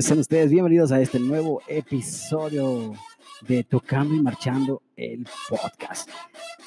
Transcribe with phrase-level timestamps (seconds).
[0.00, 2.94] Señores, sean ustedes bienvenidos a este nuevo episodio
[3.46, 6.08] de Tocando y Marchando el podcast.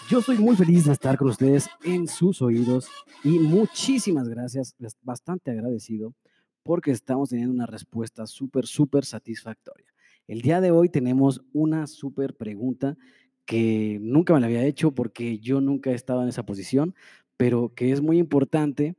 [0.08, 2.90] Yo soy muy feliz de estar con ustedes en sus oídos
[3.24, 6.14] y muchísimas gracias, bastante agradecido
[6.62, 9.88] porque estamos teniendo una respuesta súper, súper satisfactoria.
[10.28, 12.98] El día de hoy tenemos una súper pregunta
[13.46, 16.94] que nunca me la había hecho porque yo nunca he estado en esa posición,
[17.36, 18.96] pero que es muy importante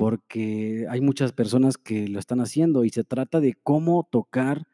[0.00, 4.66] porque hay muchas personas que lo están haciendo y se trata de cómo tocar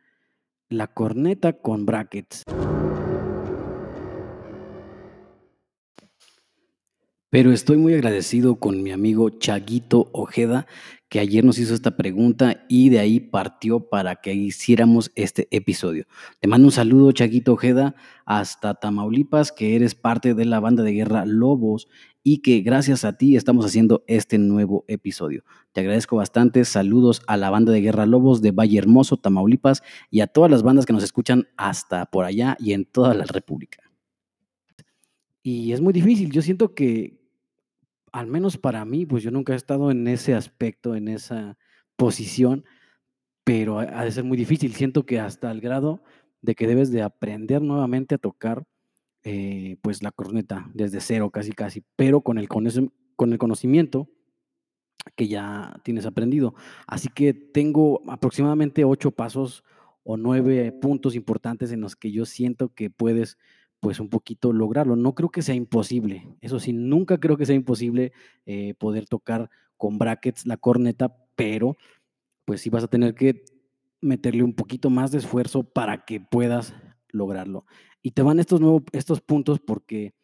[0.69, 2.45] la corneta con brackets.
[7.29, 10.69] Pero estoy muy agradecido con mi amigo Chaguito Ojeda,
[11.09, 16.07] que ayer nos hizo esta pregunta y de ahí partió para que hiciéramos este episodio.
[16.41, 20.93] Te mando un saludo, Chaguito Ojeda, hasta Tamaulipas, que eres parte de la banda de
[20.93, 21.89] guerra Lobos
[22.25, 25.45] y que gracias a ti estamos haciendo este nuevo episodio.
[25.73, 26.65] Te agradezco bastante.
[26.65, 30.65] Saludos a la banda de Guerra Lobos de Valle Hermoso, Tamaulipas y a todas las
[30.65, 33.87] bandas que nos escuchan hasta por allá y en toda la República.
[35.45, 36.33] Y es muy difícil.
[36.33, 37.26] Yo siento que,
[38.17, 41.59] al menos para mí, pues yo nunca he estado en ese aspecto, en esa
[41.97, 42.65] posición,
[43.45, 44.73] pero ha de ser muy difícil.
[44.73, 46.03] Siento que hasta el grado
[46.41, 48.65] de que debes de aprender nuevamente a tocar
[49.23, 52.67] eh, pues la corneta desde cero casi casi, pero con el, con,
[53.17, 54.09] con el conocimiento
[55.15, 56.55] que ya tienes aprendido.
[56.87, 59.63] Así que tengo aproximadamente ocho pasos
[60.05, 63.37] o nueve puntos importantes en los que yo siento que puedes
[63.81, 64.97] pues un poquito lograrlo.
[64.97, 68.13] No creo que sea imposible, eso sí, nunca creo que sea imposible
[68.47, 71.77] eh, poder tocar con brackets la corneta, pero
[72.45, 73.45] pues sí vas a tener que
[74.01, 76.75] meterle un poquito más de esfuerzo para que puedas
[77.09, 77.67] lograrlo.
[78.03, 80.15] Y te van estos, nuevos, estos puntos porque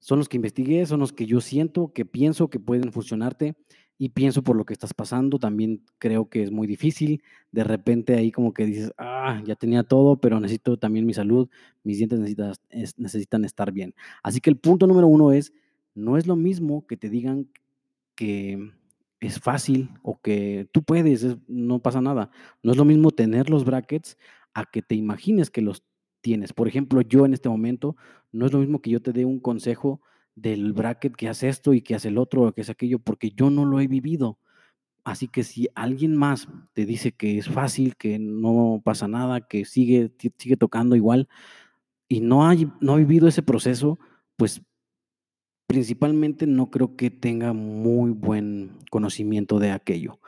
[0.00, 3.56] son los que investigué, son los que yo siento, que pienso que pueden funcionarte
[3.98, 5.38] y pienso por lo que estás pasando.
[5.38, 7.22] También creo que es muy difícil.
[7.50, 11.48] De repente ahí como que dices, ah, ya tenía todo, pero necesito también mi salud,
[11.82, 12.54] mis dientes necesitan,
[12.96, 13.94] necesitan estar bien.
[14.22, 15.52] Así que el punto número uno es,
[15.94, 17.48] no es lo mismo que te digan
[18.14, 18.70] que
[19.20, 22.30] es fácil o que tú puedes, no pasa nada.
[22.62, 24.16] No es lo mismo tener los brackets
[24.54, 25.82] a que te imagines que los
[26.20, 26.52] tienes.
[26.52, 27.96] Por ejemplo, yo en este momento
[28.30, 30.00] no es lo mismo que yo te dé un consejo
[30.40, 33.30] del bracket que hace esto y que hace el otro o que hace aquello, porque
[33.30, 34.38] yo no lo he vivido.
[35.04, 39.64] Así que si alguien más te dice que es fácil, que no pasa nada, que
[39.64, 41.28] sigue, sigue tocando igual
[42.08, 43.98] y no, hay, no ha vivido ese proceso,
[44.36, 44.62] pues
[45.66, 50.18] principalmente no creo que tenga muy buen conocimiento de aquello.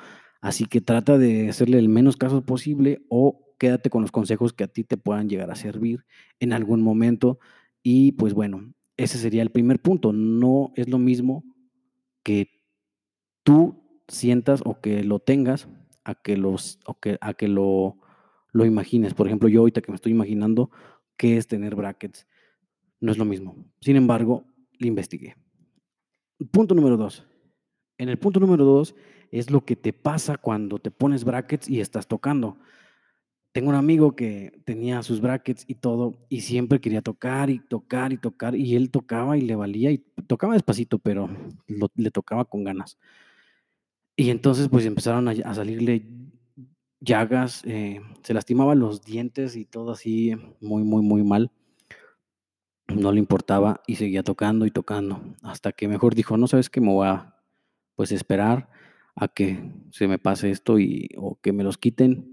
[0.41, 4.65] Así que trata de hacerle el menos caso posible o quédate con los consejos que
[4.65, 6.05] a ti te puedan llegar a servir
[6.41, 7.39] en algún momento.
[7.83, 8.73] Y pues bueno,
[9.03, 10.13] ese sería el primer punto.
[10.13, 11.43] No es lo mismo
[12.23, 12.51] que
[13.43, 15.69] tú sientas o que lo tengas
[16.05, 17.97] a que, los, o que, a que lo,
[18.53, 19.15] lo imagines.
[19.15, 20.71] Por ejemplo, yo ahorita que me estoy imaginando
[21.17, 22.27] qué es tener brackets,
[23.01, 23.57] no es lo mismo.
[23.81, 24.45] Sin embargo,
[24.79, 25.37] le investigué.
[26.51, 27.27] Punto número dos.
[27.97, 28.95] En el punto número dos
[29.31, 32.59] es lo que te pasa cuando te pones brackets y estás tocando.
[33.53, 38.13] Tengo un amigo que tenía sus brackets y todo, y siempre quería tocar y tocar
[38.13, 41.29] y tocar, y él tocaba y le valía, y tocaba despacito, pero
[41.97, 42.97] le tocaba con ganas.
[44.15, 46.07] Y entonces pues empezaron a, salirle
[47.01, 51.51] llagas, eh, se lastimaba los dientes y todo así muy, muy, muy mal.
[52.89, 56.81] No le importaba y seguía tocando y tocando, hasta que mejor dijo, no sabes que
[56.81, 57.35] me voy a
[57.97, 58.69] pues esperar
[59.17, 62.30] a que se me pase esto y o que me los quiten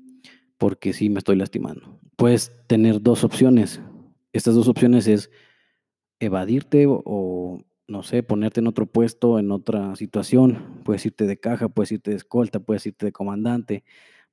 [0.58, 2.00] porque sí me estoy lastimando.
[2.16, 3.82] Puedes tener dos opciones.
[4.34, 5.30] Estas dos opciones es
[6.20, 10.82] evadirte o, no sé, ponerte en otro puesto, en otra situación.
[10.84, 13.84] Puedes irte de caja, puedes irte de escolta, puedes irte de comandante,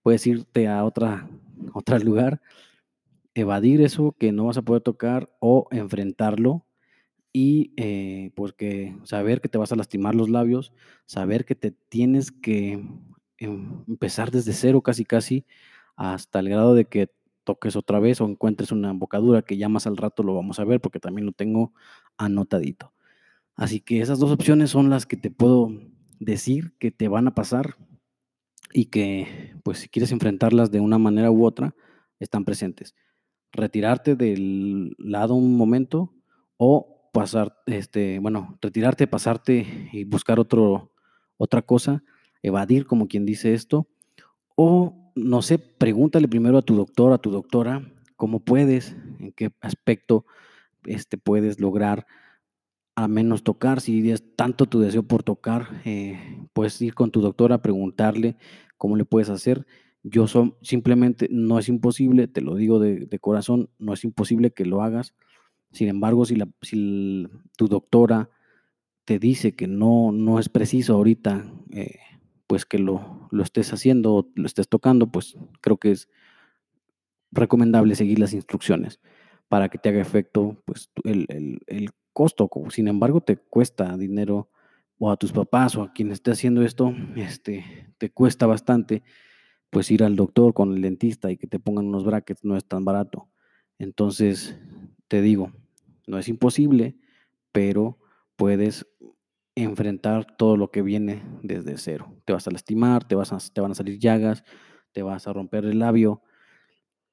[0.02, 1.28] puedes irte a otra,
[1.74, 2.40] otro lugar,
[3.34, 6.64] evadir eso que no vas a poder tocar o enfrentarlo
[7.32, 10.72] y eh, porque saber que te vas a lastimar los labios,
[11.04, 12.74] saber que te tienes que
[13.38, 15.44] em, empezar desde cero casi casi
[15.96, 17.10] hasta el grado de que
[17.44, 20.64] toques otra vez o encuentres una embocadura que ya más al rato lo vamos a
[20.64, 21.72] ver porque también lo tengo
[22.16, 22.92] anotadito.
[23.54, 25.70] Así que esas dos opciones son las que te puedo
[26.18, 27.76] decir que te van a pasar
[28.72, 31.74] y que pues si quieres enfrentarlas de una manera u otra,
[32.18, 32.94] están presentes.
[33.52, 36.12] Retirarte del lado un momento
[36.56, 40.92] o pasar, este, bueno, retirarte, pasarte y buscar otro,
[41.36, 42.02] otra cosa,
[42.42, 43.88] evadir como quien dice esto,
[44.56, 49.52] o no sé, pregúntale primero a tu doctor, a tu doctora, cómo puedes, en qué
[49.60, 50.24] aspecto
[50.84, 52.06] este, puedes lograr
[52.94, 53.80] a menos tocar.
[53.80, 58.36] Si es tanto tu deseo por tocar, eh, puedes ir con tu doctora a preguntarle
[58.76, 59.66] cómo le puedes hacer
[60.02, 64.66] Yo son, simplemente no es imposible, te lo digo de, corazón, no es imposible que
[64.66, 65.14] lo hagas.
[65.72, 67.26] Sin embargo, si, la, si
[67.56, 68.30] tu doctora
[69.04, 71.98] te dice que no, no es preciso ahorita, eh,
[72.46, 76.08] pues que lo, lo estés haciendo o lo estés tocando, pues creo que es
[77.32, 79.00] recomendable seguir las instrucciones
[79.48, 82.48] para que te haga efecto pues, el, el, el costo.
[82.70, 84.48] Sin embargo, te cuesta dinero
[84.98, 89.02] o a tus papás o a quien esté haciendo esto, este, te cuesta bastante,
[89.70, 92.64] pues ir al doctor con el dentista y que te pongan unos brackets no es
[92.64, 93.28] tan barato.
[93.78, 94.56] Entonces,
[95.08, 95.52] te digo,
[96.06, 96.96] no es imposible,
[97.52, 97.98] pero
[98.36, 98.86] puedes
[99.56, 102.16] enfrentar todo lo que viene desde cero.
[102.24, 104.44] Te vas a lastimar, te, vas a, te van a salir llagas,
[104.92, 106.22] te vas a romper el labio.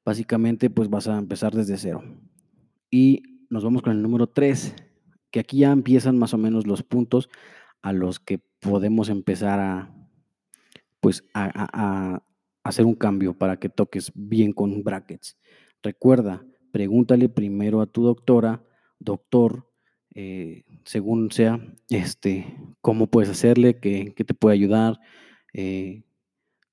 [0.03, 2.03] Básicamente, pues vas a empezar desde cero.
[2.89, 4.75] Y nos vamos con el número 3,
[5.29, 7.29] que aquí ya empiezan más o menos los puntos
[7.81, 9.93] a los que podemos empezar a,
[10.99, 12.23] pues, a,
[12.63, 15.37] hacer un cambio para que toques bien con brackets.
[15.81, 18.63] Recuerda, pregúntale primero a tu doctora,
[18.99, 19.70] doctor,
[20.13, 21.59] eh, según sea,
[21.89, 24.99] este, cómo puedes hacerle, qué, te puede ayudar,
[25.53, 26.03] eh,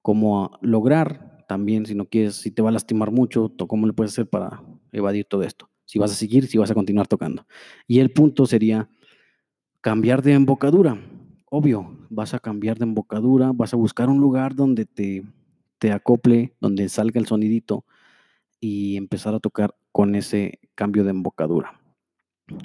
[0.02, 4.12] cómo lograr también, si no quieres, si te va a lastimar mucho, cómo le puedes
[4.12, 4.62] hacer para
[4.93, 5.70] evadir todo esto.
[5.85, 7.46] Si vas a seguir, si vas a continuar tocando.
[7.87, 8.88] Y el punto sería
[9.81, 11.00] cambiar de embocadura.
[11.50, 15.25] Obvio, vas a cambiar de embocadura, vas a buscar un lugar donde te,
[15.79, 17.87] te acople, donde salga el sonidito
[18.61, 21.81] y empezar a tocar con ese cambio de embocadura.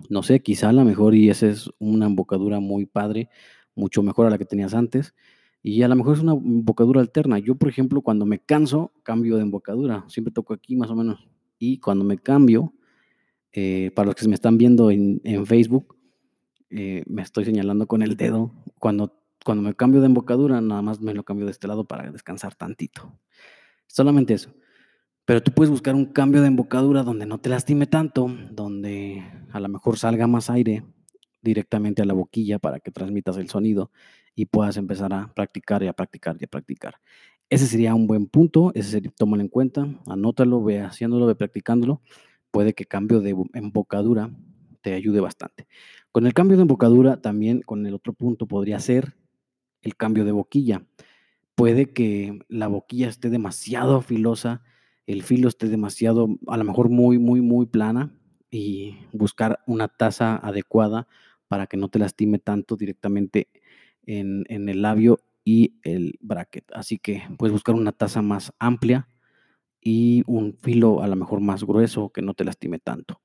[0.09, 3.29] No sé, quizá a lo mejor y esa es una embocadura muy padre,
[3.75, 5.13] mucho mejor a la que tenías antes.
[5.61, 7.39] Y a lo mejor es una embocadura alterna.
[7.39, 10.03] Yo, por ejemplo, cuando me canso, cambio de embocadura.
[10.09, 11.27] Siempre toco aquí más o menos.
[11.57, 12.73] Y cuando me cambio,
[13.53, 15.95] eh, para los que me están viendo en, Facebook,
[16.69, 18.51] eh, me estoy señalando con el dedo.
[18.77, 19.15] Cuando,
[19.45, 22.55] cuando me cambio de embocadura, nada más me lo cambio de este lado para descansar
[22.55, 23.17] tantito.
[23.87, 24.53] Solamente eso.
[25.25, 29.59] Pero tú puedes buscar un cambio de embocadura donde no te lastime tanto, donde a
[29.61, 30.83] lo mejor salga más aire
[31.41, 33.91] directamente a la boquilla para que transmitas el sonido
[34.35, 36.95] y puedas empezar a practicar y a practicar y a practicar.
[37.49, 42.01] Ese sería un buen punto, ese sería, tómalo en cuenta, anótalo, ve haciéndolo, ve practicándolo.
[42.51, 44.29] Puede que cambio de embocadura
[44.81, 45.67] te ayude bastante.
[46.11, 49.15] Con el cambio de embocadura, también con el otro punto podría ser
[49.81, 50.85] el cambio de boquilla.
[51.55, 54.63] Puede que la boquilla esté demasiado filosa
[55.07, 58.11] el filo esté demasiado, a lo mejor muy, muy, muy plana
[58.49, 61.07] y buscar una taza adecuada
[61.47, 63.49] para que no te lastime tanto directamente
[64.05, 66.65] en, en el labio y el bracket.
[66.73, 69.07] Así que puedes buscar una taza más amplia
[69.81, 73.21] y un filo a lo mejor más grueso que no te lastime tanto.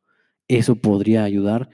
[0.48, 1.68] Eso podría ayudar.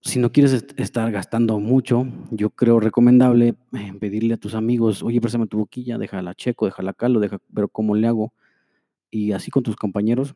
[0.00, 5.20] Si no quieres estar gastando mucho, yo creo recomendable eh, pedirle a tus amigos, oye,
[5.20, 8.32] préstame tu boquilla, déjala checo, déjala calo, deja, pero ¿cómo le hago?
[9.16, 10.34] Y así con tus compañeros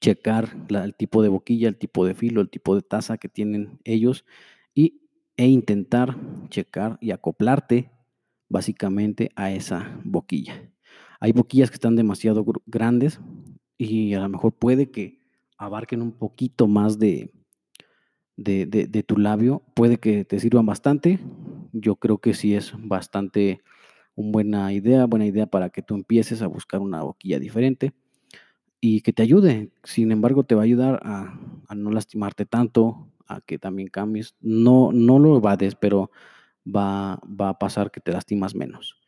[0.00, 3.78] checar el tipo de boquilla, el tipo de filo, el tipo de taza que tienen
[3.84, 4.24] ellos
[4.74, 5.02] y,
[5.36, 6.16] e intentar
[6.48, 7.90] checar y acoplarte
[8.48, 10.68] básicamente a esa boquilla.
[11.20, 13.20] Hay boquillas que están demasiado grandes
[13.78, 15.20] y a lo mejor puede que
[15.56, 17.32] abarquen un poquito más de,
[18.36, 21.20] de, de, de, tu labio, puede que te sirvan bastante.
[21.72, 23.62] Yo creo que sí es bastante
[24.16, 27.92] una buena idea, buena idea para que tú empieces a buscar una boquilla diferente
[28.84, 29.70] y que te ayude.
[29.84, 31.38] Sin embargo, te va a ayudar a,
[31.74, 34.34] no lastimarte tanto, a que también cambies.
[34.40, 36.10] No, no lo evades, pero
[36.66, 38.98] va, va a pasar que te lastimas menos.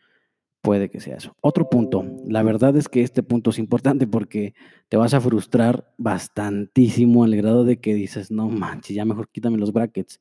[0.63, 1.37] Puede que sea eso.
[1.41, 2.07] Otro punto.
[2.29, 4.55] La verdad es que este punto es importante porque
[4.89, 9.59] te vas a frustrar bastantísimo al grado de que dices, no manches, ya mejor quítame
[9.59, 10.21] los brackets.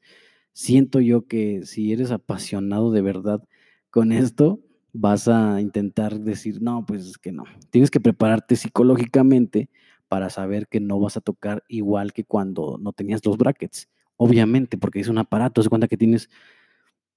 [0.51, 3.48] Siento yo que si eres apasionado de verdad
[3.91, 4.62] con esto,
[4.93, 7.43] vas a intentar decir, no, pues es que no.
[7.71, 9.69] Tienes que prepararte psicológicamente
[10.07, 13.89] para saber que no vas a tocar igual que cuando no tenías los brackets.
[14.15, 16.29] Obviamente, porque es un aparato, se cuenta que tienes,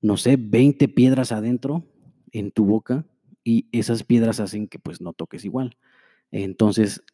[0.00, 1.84] no sé, 20 piedras adentro
[2.32, 3.04] en tu boca
[3.44, 5.76] y esas piedras hacen que pues no toques igual.
[6.30, 7.04] Entonces,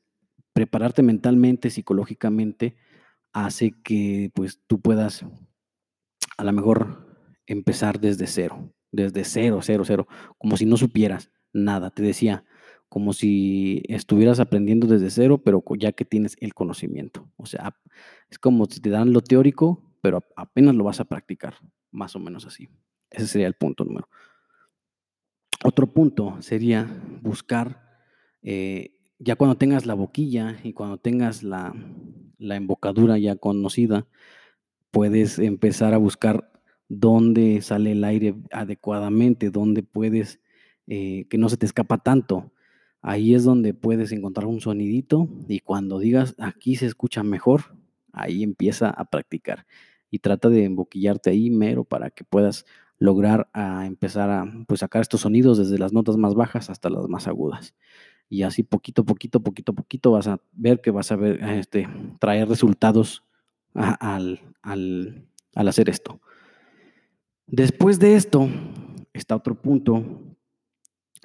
[0.52, 2.76] prepararte mentalmente, psicológicamente,
[3.33, 5.25] hace que pues tú puedas
[6.37, 7.07] a lo mejor
[7.47, 10.06] empezar desde cero desde cero, cero, cero,
[10.38, 11.90] como si no supieras nada.
[11.90, 12.44] Te decía,
[12.88, 17.26] como si estuvieras aprendiendo desde cero, pero ya que tienes el conocimiento.
[17.37, 17.75] O sea,
[18.30, 21.54] es como si te dan lo teórico, pero apenas lo vas a practicar,
[21.90, 22.68] más o menos así.
[23.11, 24.08] Ese sería el punto número.
[25.64, 27.82] Otro punto sería buscar,
[28.42, 31.75] eh, ya cuando tengas la boquilla y cuando tengas la,
[32.37, 34.06] la embocadura ya conocida,
[34.90, 36.51] puedes empezar a buscar
[36.92, 40.40] dónde sale el aire adecuadamente, dónde puedes,
[40.87, 42.52] eh, que no se te escapa tanto.
[43.00, 47.76] Ahí es donde puedes encontrar un sonidito y cuando digas aquí se escucha mejor,
[48.12, 49.66] ahí empieza a practicar
[50.11, 52.66] y trata de emboquillarte ahí mero para que puedas
[52.99, 57.08] lograr a empezar a pues, sacar estos sonidos desde las notas más bajas hasta las
[57.08, 57.75] más agudas.
[58.28, 61.88] Y así poquito, poquito, poquito, poquito vas a ver que vas a ver, este,
[62.20, 63.25] traer resultados
[63.75, 66.20] al, al, al hacer esto.
[67.52, 68.49] Después de esto,
[69.12, 70.02] está otro punto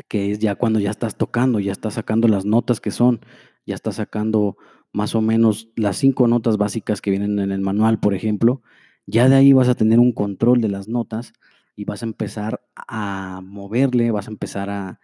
[0.09, 3.21] que es ya cuando ya estás tocando, ya estás sacando las notas que son,
[3.65, 4.57] ya estás sacando
[4.91, 8.61] más o menos las cinco notas básicas que vienen en el manual, por ejemplo,
[9.05, 11.31] ya de ahí vas a tener un control de las notas
[11.77, 14.99] y vas a empezar a moverle, vas a empezar a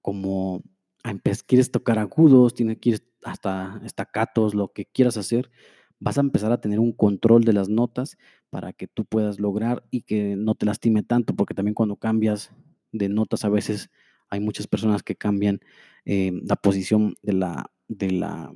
[0.00, 0.62] como
[1.02, 1.12] a
[1.44, 5.50] quieres tocar agudos, tienes, quieres hasta estacatos, lo que quieras hacer,
[6.00, 8.18] vas a empezar a tener un control de las notas
[8.50, 12.52] para que tú puedas lograr y que no te lastime tanto, porque también cuando cambias
[12.92, 13.90] de notas a veces
[14.30, 15.60] hay muchas personas que cambian
[16.04, 18.52] eh, la posición de la, de, la,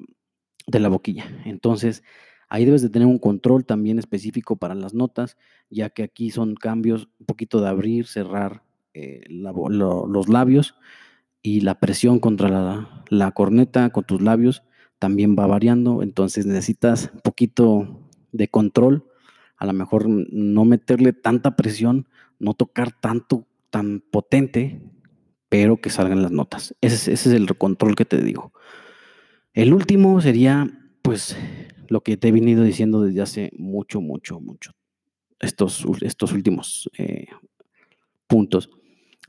[0.67, 1.25] de la boquilla.
[1.45, 2.03] Entonces,
[2.49, 5.37] ahí debes de tener un control también específico para las notas,
[5.71, 8.63] ya que aquí son cambios un poquito de abrir, cerrar
[8.95, 10.75] eh, los labios
[11.43, 14.63] y la presión contra la, la, corneta con tus labios
[15.03, 19.05] también va variando, entonces necesitas un poquito de control,
[19.57, 22.07] a lo mejor no meterle tanta presión,
[22.39, 24.81] no tocar tanto, tan potente,
[25.49, 26.77] pero que salgan las notas.
[26.81, 28.53] Ese, es el control que te digo.
[29.55, 30.71] El último sería,
[31.03, 31.37] pues,
[31.89, 34.71] lo que te he venido diciendo desde hace mucho, mucho, mucho.
[35.41, 37.27] Estos, estos últimos eh,
[38.29, 38.71] puntos.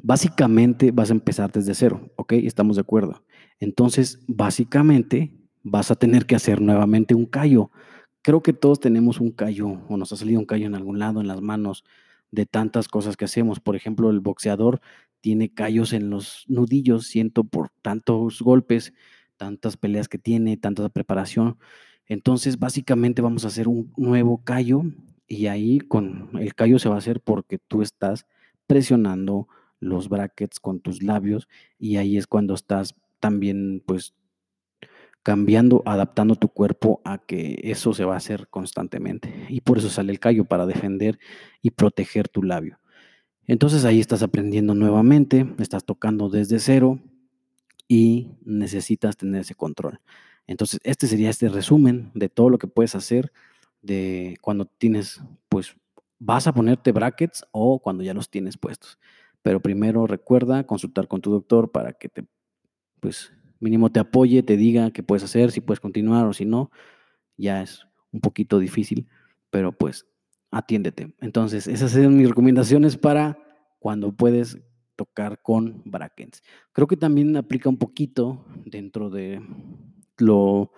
[0.04, 2.34] Básicamente vas a empezar desde cero, ¿ok?
[2.34, 3.24] Estamos de acuerdo.
[3.60, 7.72] Entonces, básicamente vas a tener que hacer nuevamente un callo.
[8.22, 11.22] Creo que todos tenemos un callo o nos ha salido un callo en algún lado,
[11.22, 11.84] en las manos,
[12.32, 13.60] de tantas cosas que hacemos.
[13.60, 14.82] Por ejemplo, el boxeador
[15.22, 18.94] tiene callos en los nudillos, siento por tantos golpes,
[19.38, 21.58] tantas peleas que tiene, tanta preparación.
[22.08, 24.84] Entonces, básicamente vamos a hacer un nuevo callo
[25.28, 28.26] y ahí con el callo se va a hacer porque tú estás
[28.68, 29.48] presionando
[29.80, 34.14] los brackets con tus labios y ahí es cuando estás también pues
[35.24, 39.46] cambiando, adaptando tu cuerpo a que eso se va a hacer constantemente.
[39.50, 41.18] Y por eso sale el callo, para defender
[41.62, 42.80] y proteger tu labio.
[43.48, 47.00] Entonces ahí estás aprendiendo nuevamente, estás tocando desde cero
[47.88, 50.00] y necesitas tener ese control.
[50.48, 53.32] Entonces, este sería este resumen de todo lo que puedes hacer
[53.82, 55.76] de cuando tienes, pues,
[56.20, 58.98] vas a ponerte brackets o cuando ya los tienes puestos.
[59.42, 62.26] Pero primero recuerda consultar con tu doctor para que te,
[63.00, 66.70] pues, mínimo te apoye, te diga qué puedes hacer, si puedes continuar o si no,
[67.38, 69.08] ya es un poquito difícil,
[69.50, 70.06] pero pues
[70.52, 71.16] atiéndete.
[71.22, 73.40] Entonces, esas son mis recomendaciones para
[73.80, 74.60] cuando puedes
[74.96, 76.44] tocar con brackets.
[76.74, 79.42] Creo que también aplica un poquito dentro de
[80.18, 80.72] lo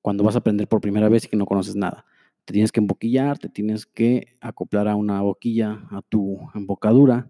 [0.00, 2.06] cuando vas a aprender por primera vez y que no conoces nada.
[2.44, 7.28] Te tienes que emboquillar, te tienes que acoplar a una boquilla, a tu embocadura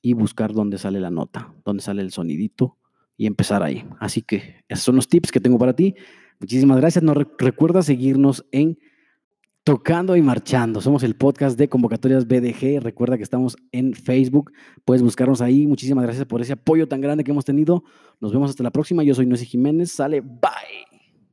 [0.00, 2.78] y buscar dónde sale la nota, dónde sale el sonidito
[3.16, 3.84] y empezar ahí.
[4.00, 5.94] Así que esos son los tips que tengo para ti.
[6.40, 7.02] Muchísimas gracias.
[7.02, 8.78] No recuerda seguirnos en
[9.64, 10.80] Tocando y Marchando.
[10.80, 12.80] Somos el podcast de convocatorias BDG.
[12.80, 14.52] Recuerda que estamos en Facebook.
[14.84, 15.66] Puedes buscarnos ahí.
[15.66, 17.82] Muchísimas gracias por ese apoyo tan grande que hemos tenido.
[18.20, 19.02] Nos vemos hasta la próxima.
[19.02, 19.90] Yo soy Noé Jiménez.
[19.90, 20.20] Sale.
[20.20, 20.95] Bye.